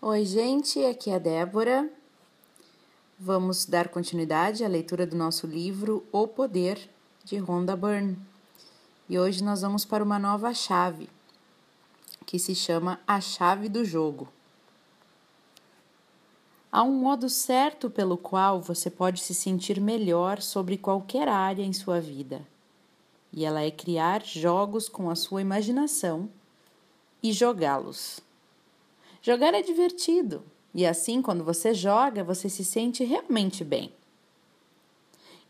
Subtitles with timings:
[0.00, 1.90] Oi, gente, aqui é a Débora.
[3.18, 6.88] Vamos dar continuidade à leitura do nosso livro O Poder
[7.24, 8.16] de Rhonda Byrne.
[9.08, 11.08] E hoje nós vamos para uma nova chave,
[12.24, 14.28] que se chama a chave do jogo.
[16.70, 21.72] Há um modo certo pelo qual você pode se sentir melhor sobre qualquer área em
[21.72, 22.46] sua vida,
[23.32, 26.30] e ela é criar jogos com a sua imaginação
[27.20, 28.27] e jogá-los.
[29.20, 30.42] Jogar é divertido
[30.74, 33.92] e assim, quando você joga, você se sente realmente bem.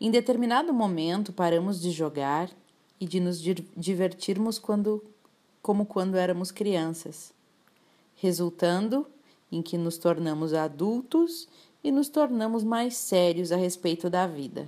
[0.01, 2.49] Em determinado momento, paramos de jogar
[2.99, 3.41] e de nos
[3.75, 5.03] divertirmos quando,
[5.61, 7.33] como quando éramos crianças,
[8.15, 9.05] resultando
[9.51, 11.47] em que nos tornamos adultos
[11.83, 14.67] e nos tornamos mais sérios a respeito da vida.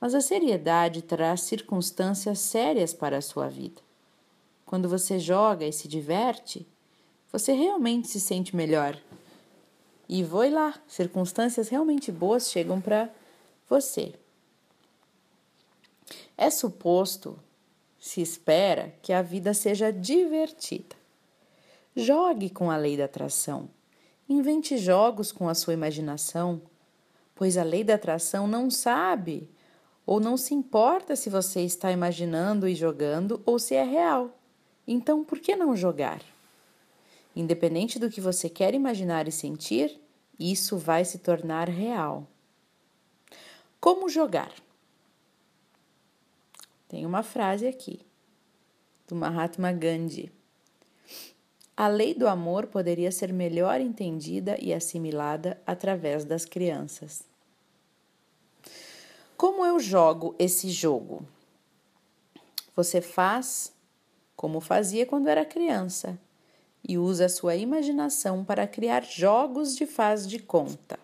[0.00, 3.80] Mas a seriedade traz circunstâncias sérias para a sua vida.
[4.64, 6.66] Quando você joga e se diverte,
[7.38, 8.98] você realmente se sente melhor.
[10.08, 13.10] E foi lá, circunstâncias realmente boas chegam para
[13.68, 14.14] você.
[16.34, 17.38] É suposto,
[18.00, 20.96] se espera, que a vida seja divertida.
[21.94, 23.68] Jogue com a lei da atração.
[24.26, 26.62] Invente jogos com a sua imaginação,
[27.34, 29.46] pois a lei da atração não sabe
[30.06, 34.30] ou não se importa se você está imaginando e jogando ou se é real.
[34.86, 36.22] Então, por que não jogar?
[37.36, 40.00] Independente do que você quer imaginar e sentir,
[40.40, 42.26] isso vai se tornar real.
[43.78, 44.50] Como jogar?
[46.88, 48.00] Tem uma frase aqui
[49.06, 50.32] do Mahatma Gandhi.
[51.76, 57.22] A lei do amor poderia ser melhor entendida e assimilada através das crianças.
[59.36, 61.22] Como eu jogo esse jogo?
[62.74, 63.74] Você faz
[64.34, 66.18] como fazia quando era criança
[66.88, 70.98] e usa sua imaginação para criar jogos de faz de conta.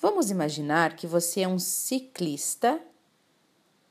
[0.00, 2.80] Vamos imaginar que você é um ciclista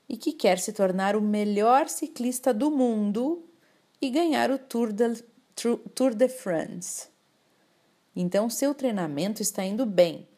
[0.06, 3.42] e que quer se tornar o melhor ciclista do mundo
[4.02, 5.24] e ganhar o Tour de,
[5.94, 7.08] Tour de France.
[8.14, 10.28] Então, seu treinamento está indo bem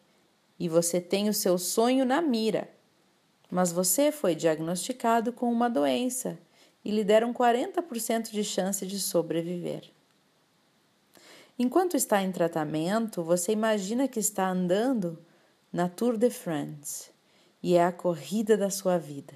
[0.59, 2.71] e você tem o seu sonho na mira,
[3.51, 6.39] mas você foi diagnosticado com uma doença
[6.85, 9.96] e lhe deram 40% de chance de sobreviver.
[11.59, 15.19] Enquanto está em tratamento, você imagina que está andando
[15.73, 17.11] na Tour de France
[17.63, 19.33] e é a corrida da sua vida.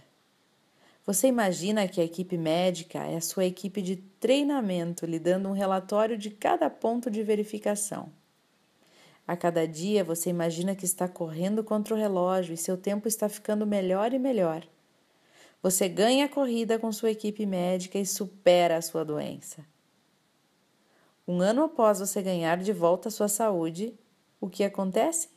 [1.06, 5.52] Você imagina que a equipe médica é a sua equipe de treinamento, lhe dando um
[5.52, 8.12] relatório de cada ponto de verificação.
[9.26, 13.30] A cada dia você imagina que está correndo contra o relógio e seu tempo está
[13.30, 14.62] ficando melhor e melhor.
[15.62, 19.69] Você ganha a corrida com sua equipe médica e supera a sua doença.
[21.30, 23.94] Um ano após você ganhar de volta a sua saúde,
[24.40, 25.28] o que acontece?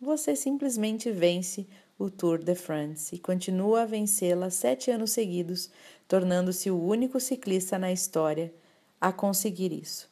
[0.00, 5.70] Você simplesmente vence o Tour de France e continua a vencê-la sete anos seguidos,
[6.08, 8.50] tornando-se o único ciclista na história
[8.98, 10.10] a conseguir isso.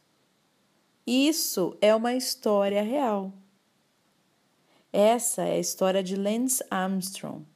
[1.06, 3.32] Isso é uma história real.
[4.92, 7.46] Essa é a história de Lance Armstrong.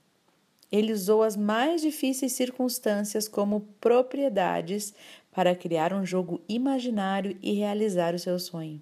[0.72, 4.94] Ele usou as mais difíceis circunstâncias como propriedades
[5.36, 8.80] para criar um jogo imaginário e realizar o seu sonho.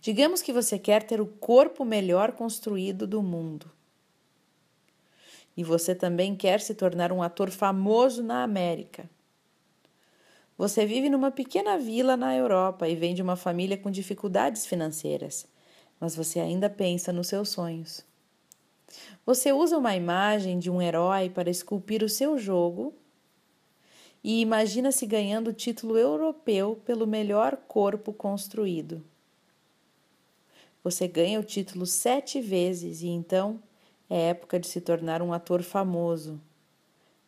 [0.00, 3.70] Digamos que você quer ter o corpo melhor construído do mundo.
[5.54, 9.04] E você também quer se tornar um ator famoso na América.
[10.56, 15.46] Você vive numa pequena vila na Europa e vem de uma família com dificuldades financeiras,
[16.00, 18.02] mas você ainda pensa nos seus sonhos.
[19.26, 22.94] Você usa uma imagem de um herói para esculpir o seu jogo
[24.22, 29.02] e imagina-se ganhando o título europeu pelo melhor corpo construído.
[30.84, 33.62] Você ganha o título sete vezes e então
[34.08, 36.40] é época de se tornar um ator famoso.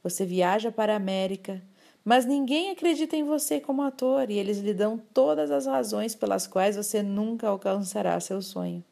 [0.03, 1.62] Você viaja para a América,
[2.04, 6.47] mas ninguém acredita em você como ator e eles lhe dão todas as razões pelas
[6.47, 8.84] quais você nunca alcançará seu sonho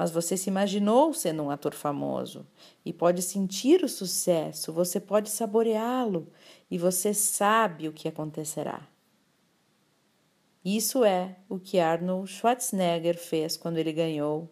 [0.00, 2.46] mas você se imaginou sendo um ator famoso
[2.86, 6.26] e pode sentir o sucesso, você pode saboreá-lo
[6.70, 8.86] e você sabe o que acontecerá.
[10.64, 14.48] Isso é o que Arnold Schwarzenegger fez quando ele ganhou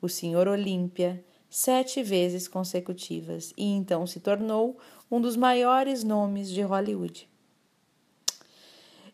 [0.00, 4.76] o Senhor Olímpia sete vezes consecutivas e então se tornou
[5.10, 7.28] um dos maiores nomes de Hollywood.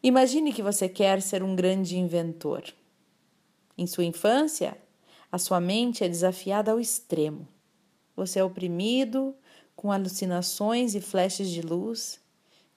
[0.02, 2.62] Imagine que você quer ser um grande inventor.
[3.76, 4.78] Em sua infância,
[5.30, 7.46] a sua mente é desafiada ao extremo.
[8.16, 9.34] Você é oprimido
[9.76, 12.20] com alucinações e flashes de luz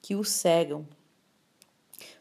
[0.01, 0.85] que o cegam.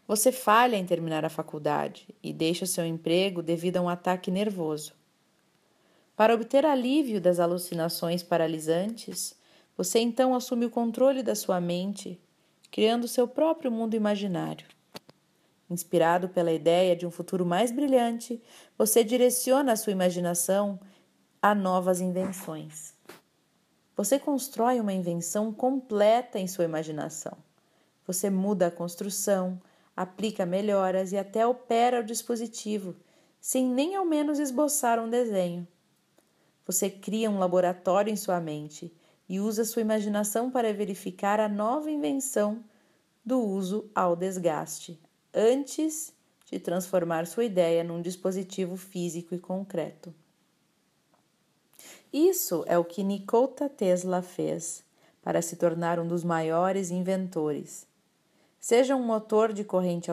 [0.07, 4.93] Você falha em terminar a faculdade e deixa seu emprego devido a um ataque nervoso.
[6.17, 9.35] Para obter alívio das alucinações paralisantes,
[9.77, 12.21] você então assume o controle da sua mente,
[12.71, 14.67] criando seu próprio mundo imaginário.
[15.71, 18.43] Inspirado pela ideia de um futuro mais brilhante,
[18.77, 20.79] você direciona a sua imaginação
[21.41, 22.93] a novas invenções.
[23.97, 27.39] Você constrói uma invenção completa em sua imaginação.
[28.11, 29.63] Você muda a construção,
[29.97, 32.97] aplica melhoras e até opera o dispositivo,
[33.41, 35.65] sem nem ao menos esboçar um desenho.
[36.67, 38.93] Você cria um laboratório em sua mente
[39.29, 42.65] e usa sua imaginação para verificar a nova invenção
[43.25, 45.01] do uso ao desgaste,
[45.33, 46.13] antes
[46.47, 50.13] de transformar sua ideia num dispositivo físico e concreto.
[52.13, 54.83] Isso é o que Nikola Tesla fez
[55.23, 57.89] para se tornar um dos maiores inventores.
[58.61, 60.11] Seja um motor de corrente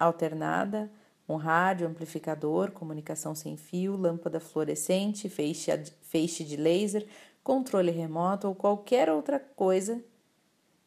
[0.00, 0.90] alternada,
[1.28, 7.06] um rádio amplificador, comunicação sem fio, lâmpada fluorescente, feixe, de laser,
[7.42, 10.02] controle remoto ou qualquer outra coisa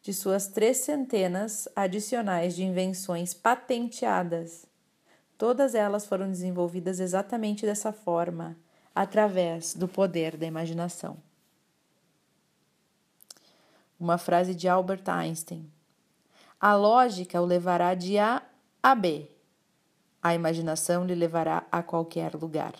[0.02, 4.66] de suas três centenas adicionais de invenções patenteadas.
[5.38, 8.56] Todas elas foram desenvolvidas exatamente dessa forma
[8.94, 11.16] através do poder da imaginação.
[13.98, 15.70] Uma frase de Albert Einstein:
[16.60, 18.42] A lógica o levará de A
[18.82, 19.28] a B.
[20.20, 22.74] A imaginação lhe levará a qualquer lugar.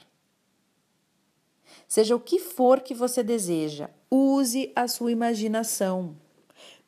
[1.87, 6.17] Seja o que for que você deseja, use a sua imaginação.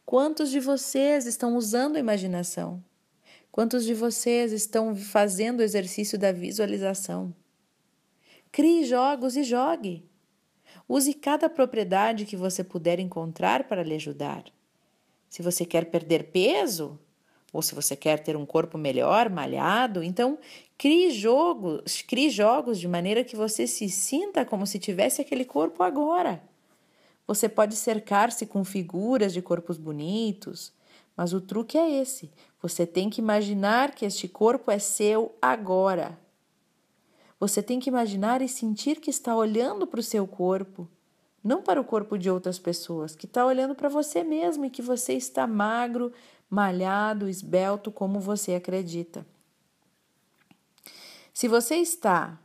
[0.04, 2.82] Quantos de vocês estão usando a imaginação?
[3.52, 7.32] Quantos de vocês estão fazendo o exercício da visualização?
[8.50, 10.04] Crie jogos e jogue.
[10.88, 14.44] Use cada propriedade que você puder encontrar para lhe ajudar.
[15.30, 16.98] Se você quer perder peso,
[17.52, 20.36] ou se você quer ter um corpo melhor, malhado, então
[20.76, 25.84] crie jogos, crie jogos de maneira que você se sinta como se tivesse aquele corpo
[25.84, 26.42] agora.
[27.28, 30.72] Você pode cercar-se com figuras de corpos bonitos,
[31.16, 32.28] mas o truque é esse:
[32.60, 36.18] você tem que imaginar que este corpo é seu agora.
[37.38, 40.88] Você tem que imaginar e sentir que está olhando para o seu corpo,
[41.42, 44.82] não para o corpo de outras pessoas, que está olhando para você mesmo e que
[44.82, 46.12] você está magro,
[46.48, 49.26] malhado, esbelto como você acredita.
[51.32, 52.38] Se você está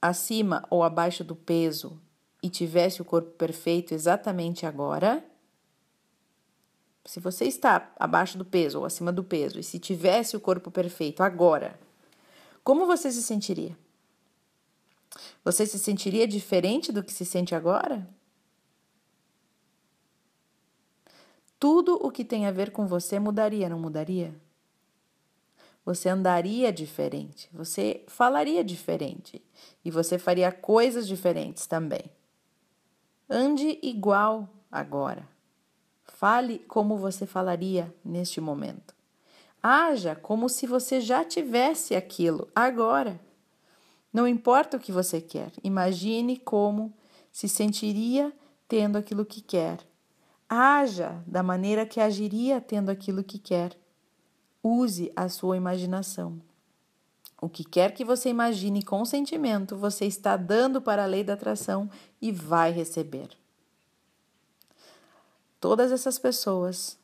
[0.00, 2.00] acima ou abaixo do peso
[2.42, 5.24] e tivesse o corpo perfeito exatamente agora,
[7.04, 10.70] se você está abaixo do peso ou acima do peso e se tivesse o corpo
[10.70, 11.78] perfeito agora,
[12.62, 13.76] como você se sentiria?
[15.44, 18.08] Você se sentiria diferente do que se sente agora?
[21.58, 24.34] Tudo o que tem a ver com você mudaria, não mudaria?
[25.84, 29.42] Você andaria diferente, você falaria diferente
[29.84, 32.04] e você faria coisas diferentes também.
[33.28, 35.28] Ande igual agora.
[36.04, 38.94] Fale como você falaria neste momento.
[39.62, 43.18] Haja como se você já tivesse aquilo agora.
[44.14, 46.94] Não importa o que você quer, imagine como
[47.32, 48.32] se sentiria
[48.68, 49.80] tendo aquilo que quer.
[50.48, 53.76] Haja da maneira que agiria tendo aquilo que quer.
[54.62, 56.40] Use a sua imaginação.
[57.42, 61.32] O que quer que você imagine com sentimento, você está dando para a lei da
[61.32, 61.90] atração
[62.22, 63.30] e vai receber.
[65.58, 66.96] Todas essas pessoas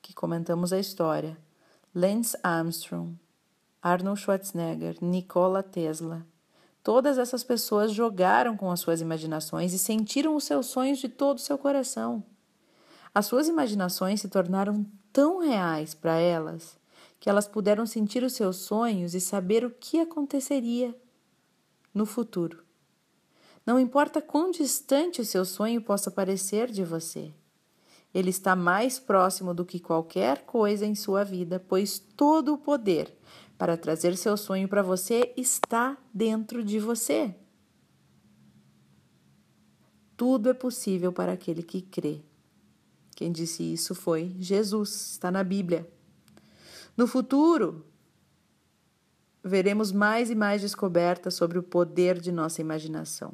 [0.00, 1.36] que comentamos a história
[1.92, 3.18] Lance Armstrong,
[3.82, 6.24] Arnold Schwarzenegger, Nikola Tesla.
[6.82, 11.38] Todas essas pessoas jogaram com as suas imaginações e sentiram os seus sonhos de todo
[11.38, 12.24] o seu coração.
[13.14, 16.80] As suas imaginações se tornaram tão reais para elas
[17.20, 20.92] que elas puderam sentir os seus sonhos e saber o que aconteceria
[21.94, 22.64] no futuro.
[23.64, 27.32] Não importa quão distante o seu sonho possa parecer de você.
[28.12, 33.16] Ele está mais próximo do que qualquer coisa em sua vida, pois todo o poder
[33.62, 37.32] para trazer seu sonho para você está dentro de você.
[40.16, 42.22] Tudo é possível para aquele que crê.
[43.14, 45.88] Quem disse isso foi Jesus, está na Bíblia.
[46.96, 47.86] No futuro,
[49.44, 53.32] veremos mais e mais descobertas sobre o poder de nossa imaginação.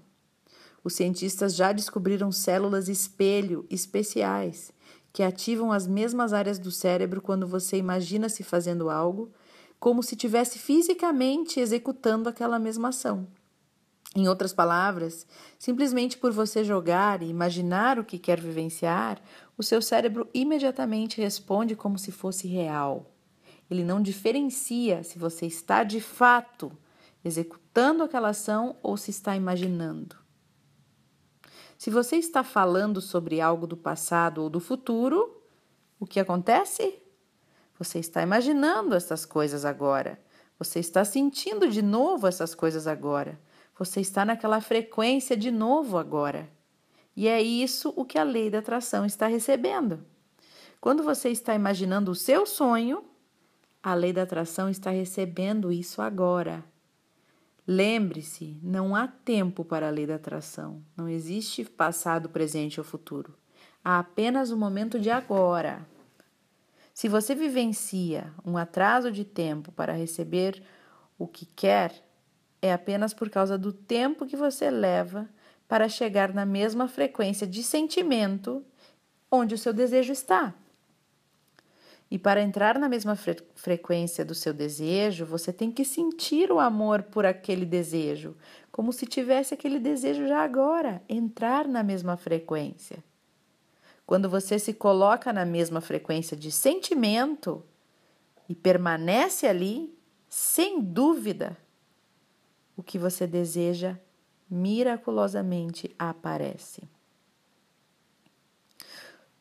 [0.85, 4.75] Os cientistas já descobriram células espelho especiais
[5.11, 9.32] que ativam as mesmas áreas do cérebro quando você imagina se fazendo algo,
[9.78, 13.28] como se tivesse fisicamente executando aquela mesma ação.
[14.16, 15.26] Em outras palavras,
[15.58, 19.20] simplesmente por você jogar e imaginar o que quer vivenciar,
[19.56, 23.14] o seu cérebro imediatamente responde como se fosse real.
[23.70, 26.73] ele não diferencia se você está de fato
[27.23, 30.16] executando aquela ação ou se está imaginando.
[31.76, 35.42] Se você está falando sobre algo do passado ou do futuro,
[36.00, 36.99] o que acontece?
[37.78, 40.20] Você está imaginando essas coisas agora.
[40.58, 43.38] Você está sentindo de novo essas coisas agora.
[43.78, 46.49] Você está naquela frequência de novo agora.
[47.14, 50.04] E é isso o que a lei da atração está recebendo.
[50.80, 53.04] Quando você está imaginando o seu sonho,
[53.82, 56.64] a lei da atração está recebendo isso agora.
[57.66, 60.82] Lembre-se, não há tempo para a lei da atração.
[60.97, 63.35] Não existe passado, presente ou futuro.
[63.85, 65.87] Há apenas o momento de agora.
[66.99, 70.61] Se você vivencia um atraso de tempo para receber
[71.17, 71.95] o que quer,
[72.61, 75.28] é apenas por causa do tempo que você leva
[75.69, 78.64] para chegar na mesma frequência de sentimento
[79.31, 80.52] onde o seu desejo está.
[82.11, 86.59] E para entrar na mesma fre frequência do seu desejo, você tem que sentir o
[86.59, 88.37] amor por aquele desejo,
[88.73, 93.05] como se tivesse aquele desejo já agora, entrar na mesma frequência.
[94.09, 97.62] Quando você se coloca na mesma frequência de sentimento
[98.49, 99.95] e permanece ali,
[100.31, 101.59] sem dúvida,
[102.75, 103.99] o que você deseja
[104.49, 106.88] miraculosamente aparece.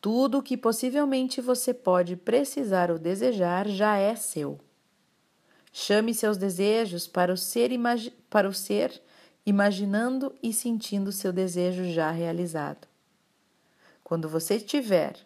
[0.02, 4.60] Tudo o que possivelmente você pode precisar ou desejar já é seu.
[5.72, 7.70] Chame seus desejos para o ser,
[8.28, 9.02] para o ser
[9.46, 12.86] imaginando e sentindo seu desejo já realizado.
[14.08, 15.16] Quando você estiver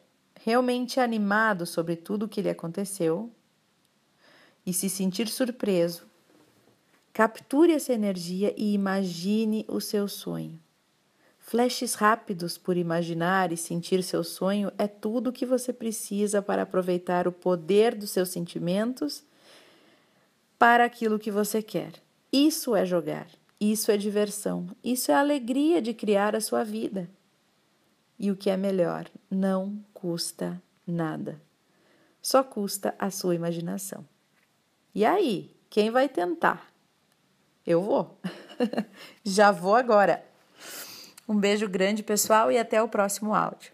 [0.41, 3.31] realmente animado sobre tudo o que lhe aconteceu
[4.67, 6.05] e se sentir surpreso,
[7.13, 10.59] capture essa energia e imagine o seu sonho.
[11.39, 16.63] Flashes rápidos por imaginar e sentir seu sonho é tudo o que você precisa para
[16.63, 19.23] aproveitar o poder dos seus sentimentos
[20.59, 21.93] para aquilo que você quer.
[22.33, 23.29] Isso é jogar,
[23.61, 27.09] isso é diversão, isso é alegria de criar a sua vida.
[28.23, 31.43] E o que é melhor, não custa nada.
[32.23, 34.07] Só custa a sua imaginação.
[34.95, 36.73] E aí, quem vai tentar?
[37.67, 38.17] Eu vou.
[39.25, 40.25] Já vou agora.
[41.29, 43.73] Um beijo grande, pessoal, e até o próximo áudio.